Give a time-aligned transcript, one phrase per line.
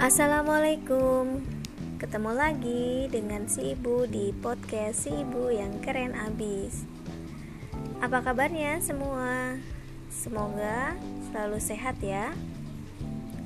[0.00, 1.44] Assalamualaikum.
[2.00, 6.88] Ketemu lagi dengan si ibu di podcast si ibu yang keren abis.
[8.00, 9.60] Apa kabarnya semua?
[10.08, 10.96] Semoga
[11.28, 12.32] selalu sehat ya.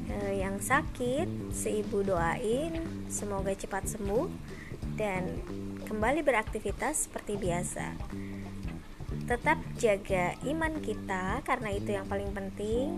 [0.06, 2.78] E, Yang sakit si ibu doain
[3.10, 4.30] Semoga cepat sembuh
[4.94, 5.26] Dan
[5.90, 7.98] kembali beraktivitas seperti biasa.
[9.26, 12.94] Tetap jaga iman kita karena itu yang paling penting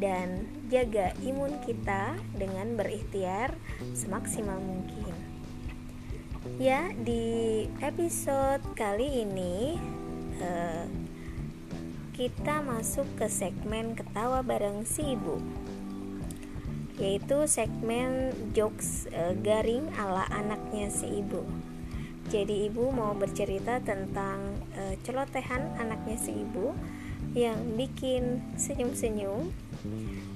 [0.00, 3.52] dan jaga imun kita dengan berikhtiar
[3.92, 5.12] semaksimal mungkin.
[6.56, 9.76] Ya, di episode kali ini
[10.40, 10.88] uh,
[12.16, 15.36] kita masuk ke segmen ketawa bareng si ibu
[17.00, 21.48] yaitu segmen jokes uh, garing ala anaknya si ibu.
[22.28, 26.76] Jadi ibu mau bercerita tentang uh, celotehan anaknya si ibu
[27.32, 29.48] yang bikin senyum-senyum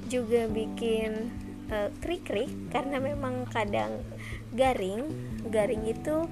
[0.09, 1.31] juga bikin
[1.73, 4.01] uh, krik-krik karena memang kadang
[4.53, 5.09] garing.
[5.49, 6.29] Garing itu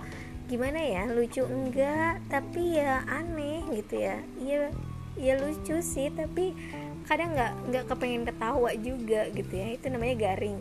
[0.51, 4.17] gimana ya lucu enggak tapi ya aneh gitu ya.
[4.41, 4.69] Ya
[5.17, 6.57] ya lucu sih tapi
[7.05, 9.67] kadang nggak nggak kepengen ketawa juga gitu ya.
[9.77, 10.59] Itu namanya garing.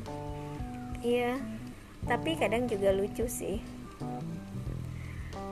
[1.01, 1.39] Iya
[2.05, 3.61] tapi kadang juga lucu sih.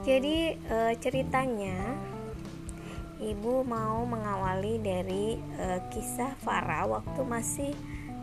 [0.00, 1.76] Jadi e, ceritanya
[3.20, 7.72] ibu mau mengawali dari uh, kisah Farah waktu masih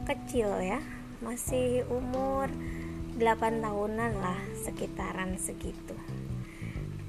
[0.09, 0.81] kecil ya.
[1.21, 2.49] Masih umur
[3.17, 5.97] 8 tahunan lah sekitaran segitu.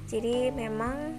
[0.09, 1.17] Jadi memang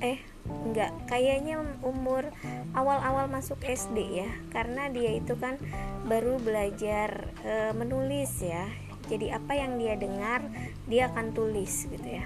[0.00, 2.32] eh enggak kayaknya umur
[2.72, 4.30] awal-awal masuk SD ya.
[4.48, 5.60] Karena dia itu kan
[6.08, 8.64] baru belajar e, menulis ya.
[9.12, 10.40] Jadi apa yang dia dengar
[10.88, 12.24] dia akan tulis gitu ya.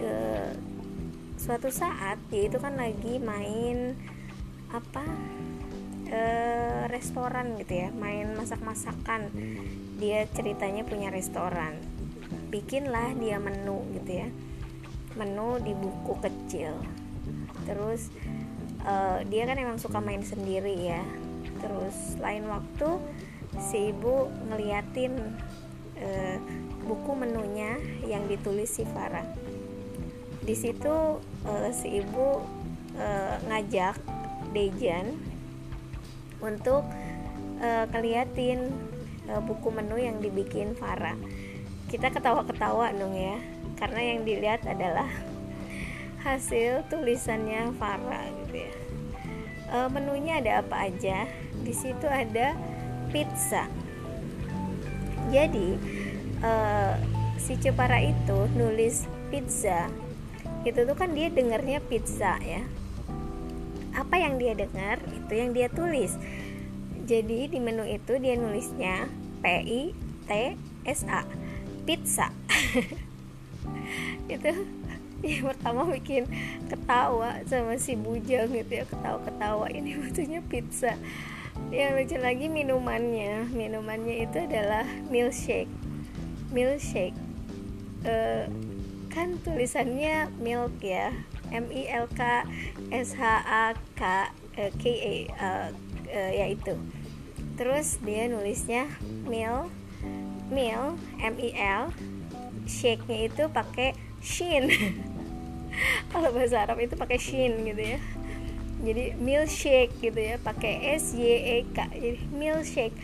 [0.00, 0.09] e,
[1.50, 3.98] suatu saat dia itu kan lagi main
[4.70, 5.02] apa
[6.06, 6.22] e,
[6.86, 9.34] restoran gitu ya main masak-masakan.
[9.98, 11.74] Dia ceritanya punya restoran.
[12.54, 14.30] Bikinlah dia menu gitu ya.
[15.18, 16.78] Menu di buku kecil.
[17.66, 18.14] Terus
[18.86, 18.94] e,
[19.26, 21.02] dia kan emang suka main sendiri ya.
[21.58, 22.94] Terus lain waktu
[23.58, 25.18] si ibu ngeliatin
[25.98, 26.38] e,
[26.86, 27.74] buku menunya
[28.06, 29.49] yang ditulis si Farah
[30.50, 32.42] di situ uh, si ibu
[32.98, 33.94] uh, ngajak
[34.50, 35.14] Dejan
[36.42, 36.82] untuk
[37.62, 38.74] uh, keliatin
[39.30, 41.14] uh, buku menu yang dibikin Farah.
[41.86, 43.38] Kita ketawa-ketawa dong ya,
[43.78, 45.06] karena yang dilihat adalah
[46.26, 48.74] hasil tulisannya Farah gitu ya.
[49.70, 51.30] Uh, menunya ada apa aja?
[51.62, 52.58] Di situ ada
[53.14, 53.70] pizza.
[55.30, 55.78] Jadi
[56.42, 56.98] uh,
[57.38, 59.86] si Cepara itu nulis pizza
[60.64, 62.62] itu tuh kan dia dengarnya pizza ya.
[63.96, 66.14] Apa yang dia dengar itu yang dia tulis.
[67.08, 69.10] Jadi di menu itu dia nulisnya
[69.40, 69.82] P I
[70.28, 70.30] T
[70.86, 71.26] S A
[71.84, 72.30] pizza.
[74.30, 74.46] Itu
[75.20, 76.24] yang pertama bikin
[76.70, 79.66] ketawa sama si bujang gitu ya ketawa-ketawa.
[79.74, 80.94] Ini maksudnya pizza.
[81.68, 83.52] Yang lucu lagi minumannya.
[83.52, 85.68] Minumannya itu adalah milkshake.
[86.54, 87.18] Milkshake.
[88.06, 88.48] Uh,
[89.10, 91.10] kan tulisannya milk ya.
[91.50, 92.46] M I L K
[92.94, 94.02] S H A K
[94.54, 95.68] uh, K A uh,
[96.06, 96.78] uh, ya itu.
[97.58, 98.86] Terus dia nulisnya
[99.26, 99.66] mil
[100.48, 101.90] mil M I L
[102.70, 104.70] shake nya itu pakai shin.
[106.14, 107.98] Kalau bahasa Arab itu pakai shin gitu ya.
[108.80, 112.94] Jadi milkshake gitu ya pakai S Y E K jadi milkshake.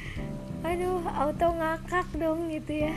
[0.62, 2.94] Aduh auto ngakak dong gitu ya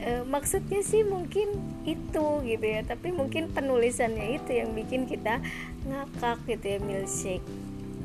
[0.00, 1.52] e, maksudnya sih mungkin
[1.88, 5.40] itu gitu ya tapi mungkin penulisannya itu yang bikin kita
[5.88, 7.46] ngakak gitu ya milkshake.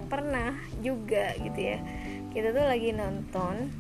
[0.08, 1.80] Pernah juga gitu ya
[2.32, 3.72] kita tuh lagi nonton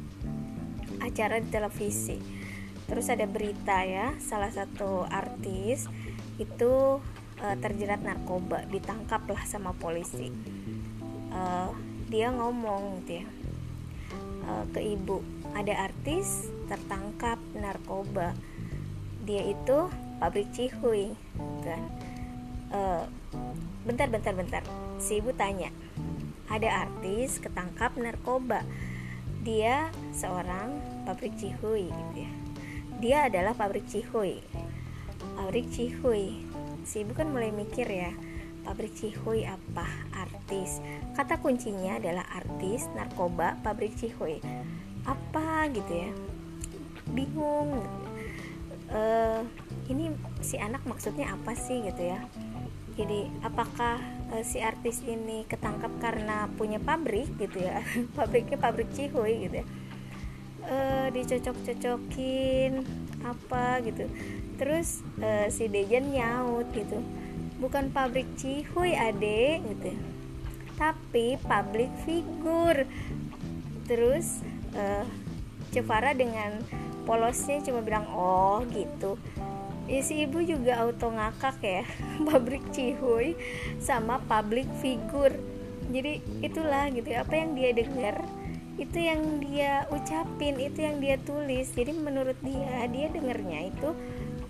[0.99, 2.17] acara di televisi.
[2.88, 5.88] Terus ada berita ya salah satu artis
[6.39, 6.99] itu
[7.39, 10.31] e, terjerat narkoba ditangkap lah sama polisi.
[11.31, 11.41] E,
[12.11, 13.28] dia ngomong gitu ya
[14.72, 15.20] ke ibu.
[15.56, 18.34] Ada artis tertangkap narkoba.
[19.28, 21.14] Dia itu pabrik cihuy
[21.66, 21.82] kan?
[22.72, 23.03] Uh,
[23.84, 24.64] bentar bentar bentar.
[25.02, 25.70] Si ibu tanya
[26.48, 28.64] ada artis ketangkap narkoba?
[29.42, 32.32] Dia seorang pabrik cihuy gitu ya.
[33.02, 34.40] Dia adalah pabrik cihuy
[35.42, 36.38] pabrik cihuy
[36.86, 38.12] si ibu kan mulai mikir ya
[38.61, 39.85] pabrik cihuy apa?
[40.13, 40.79] Artis.
[41.17, 44.40] Kata kuncinya adalah artis narkoba pabrik cihuy.
[45.05, 46.11] Apa gitu ya?
[47.11, 47.81] Bingung.
[48.91, 49.47] Uh,
[49.87, 50.11] ini
[50.43, 52.19] si anak maksudnya apa sih gitu ya?
[52.99, 53.97] Jadi apakah
[54.35, 57.81] uh, si artis ini ketangkap karena punya pabrik gitu ya?
[58.17, 59.67] Pabriknya pabrik cihuy gitu ya?
[60.61, 62.85] Uh, dicocok-cocokin
[63.25, 64.05] apa gitu.
[64.61, 67.02] Terus uh, si Dejan nyaut gitu
[67.61, 69.61] bukan pabrik cihuy ade.
[69.61, 69.93] Gitu.
[70.81, 72.90] Tapi public figure
[73.85, 74.41] terus
[74.73, 75.05] uh,
[75.72, 76.59] Cevara dengan
[77.08, 79.16] polosnya cuma bilang oh gitu.
[79.87, 81.84] Ya si ibu juga auto ngakak ya.
[82.28, 83.37] Pabrik cihuy
[83.79, 85.37] sama public figure
[85.91, 87.07] jadi itulah gitu.
[87.14, 88.16] Ya apa yang dia dengar
[88.79, 91.69] itu yang dia ucapin itu yang dia tulis.
[91.72, 93.93] Jadi menurut dia dia dengernya itu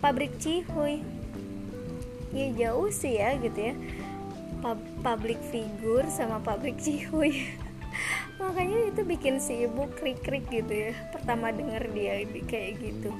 [0.01, 1.05] pabrik cihuy
[2.31, 3.73] ya jauh sih ya gitu ya.
[4.61, 7.61] Pub public figure sama pabrik cihuy
[8.41, 10.91] makanya itu bikin si ibu krik-krik gitu ya.
[11.13, 13.11] Pertama denger dia kayak gitu.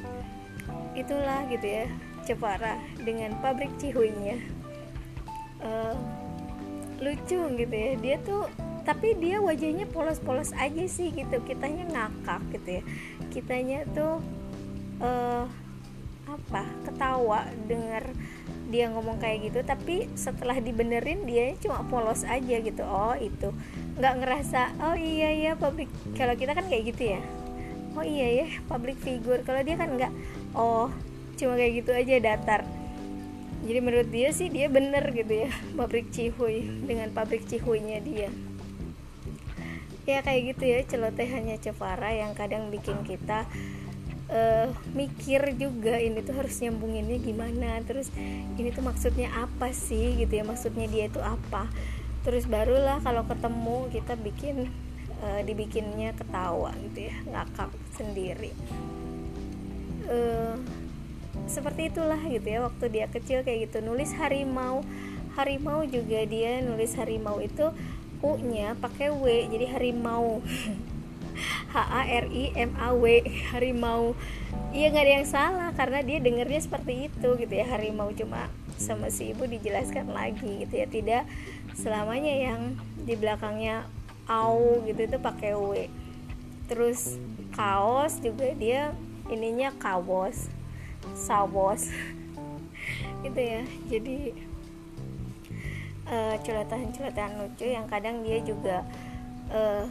[0.98, 1.86] Itulah gitu ya
[2.26, 4.42] Cepara dengan pabrik cihuynya
[5.62, 5.96] uh,
[7.02, 7.92] lucu gitu ya.
[8.02, 8.50] Dia tuh
[8.82, 11.38] tapi dia wajahnya polos-polos aja sih gitu.
[11.46, 12.84] Kitanya ngakak gitu ya.
[13.30, 14.22] Kitanya tuh
[15.02, 15.46] uh,
[16.32, 18.08] apa ketawa dengar
[18.72, 22.82] dia ngomong kayak gitu tapi setelah dibenerin dia cuma polos aja gitu.
[22.88, 23.52] Oh itu.
[24.00, 27.22] Nggak ngerasa oh iya ya public kalau kita kan kayak gitu ya.
[28.00, 29.44] Oh iya ya public figure.
[29.44, 30.12] Kalau dia kan nggak
[30.56, 30.88] oh
[31.36, 32.62] cuma kayak gitu aja datar.
[33.62, 38.32] Jadi menurut dia sih dia bener gitu ya pabrik cihuy dengan pabrik cihuynya dia.
[40.10, 43.46] Ya kayak gitu ya celotehannya Cevara yang kadang bikin kita
[44.32, 48.10] uh, mikir juga ini tuh harus nyambunginnya gimana terus
[48.56, 51.68] ini tuh maksudnya apa sih gitu ya maksudnya dia itu apa.
[52.22, 54.56] Terus barulah kalau ketemu kita bikin
[55.22, 58.52] uh, dibikinnya ketawa gitu ya ngakak sendiri.
[60.08, 60.58] Uh,
[61.48, 63.84] seperti itulah gitu ya waktu dia kecil kayak gitu.
[63.84, 64.86] Nulis harimau.
[65.32, 67.72] Harimau juga dia nulis harimau itu
[68.22, 70.46] u nya pakai w jadi harimau
[71.72, 74.12] H A R I M A W harimau.
[74.76, 77.66] Iya nggak ada yang salah karena dia dengernya seperti itu gitu ya.
[77.72, 80.88] Harimau cuma sama si ibu dijelaskan lagi gitu ya.
[80.88, 81.24] Tidak
[81.76, 82.76] selamanya yang
[83.08, 83.88] di belakangnya
[84.28, 85.88] au gitu itu pakai w.
[86.68, 87.16] Terus
[87.56, 88.92] kaos juga dia
[89.32, 90.52] ininya kaos
[91.16, 91.88] sawos.
[93.22, 93.62] Gitu ya.
[93.86, 94.34] Jadi
[96.10, 98.82] uh, coletan-coletan lucu yang kadang dia juga
[99.54, 99.86] uh,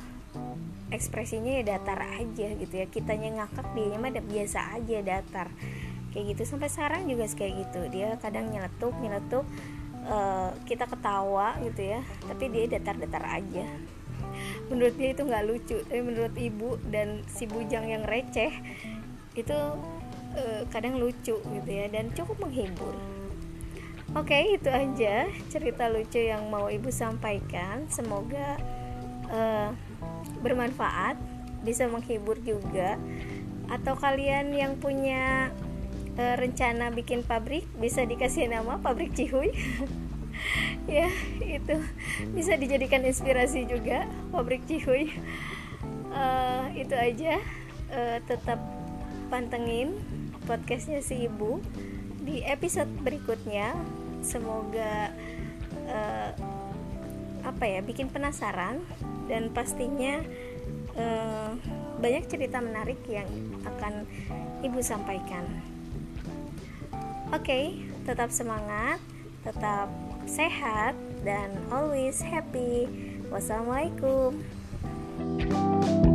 [0.90, 2.86] ekspresinya ya datar aja gitu ya.
[2.90, 5.48] Kitanya ngakak dia mah biasa aja datar.
[6.10, 7.80] Kayak gitu sampai sekarang juga kayak gitu.
[7.94, 9.46] Dia kadang nyeletuk nyeletuk
[10.06, 12.00] uh, kita ketawa gitu ya.
[12.26, 13.66] Tapi dia datar-datar aja.
[14.70, 18.50] Menurut dia itu nggak lucu tapi menurut ibu dan si bujang yang receh
[19.34, 19.58] itu
[20.34, 22.94] uh, kadang lucu gitu ya dan cukup menghibur.
[24.10, 27.86] Oke okay, itu aja cerita lucu yang mau ibu sampaikan.
[27.86, 28.58] Semoga
[29.30, 29.70] uh,
[30.42, 31.16] bermanfaat
[31.62, 32.98] bisa menghibur juga.
[33.70, 35.54] Atau kalian yang punya
[36.18, 39.54] uh, rencana bikin pabrik bisa dikasih nama pabrik Cihuy.
[40.88, 41.12] Ya
[41.44, 41.76] itu
[42.32, 45.12] bisa dijadikan inspirasi juga pabrik Cihuy.
[46.10, 47.36] Uh, itu aja.
[47.92, 48.56] Uh, tetap
[49.28, 50.00] pantengin
[50.48, 51.60] podcastnya si ibu
[52.24, 53.76] di episode berikutnya.
[54.24, 55.12] Semoga
[55.92, 56.30] uh,
[57.44, 58.80] apa ya bikin penasaran
[59.30, 60.18] dan pastinya
[60.98, 61.54] uh,
[62.02, 63.30] banyak cerita menarik yang
[63.62, 64.02] akan
[64.66, 65.46] ibu sampaikan.
[67.30, 67.64] Oke okay,
[68.02, 68.98] tetap semangat
[69.40, 69.88] tetap
[70.28, 70.92] sehat
[71.24, 72.88] dan always happy.
[73.30, 74.36] Wassalamualaikum.
[75.20, 76.09] thank you